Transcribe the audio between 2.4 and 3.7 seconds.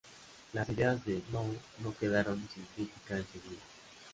sin crítica enseguida.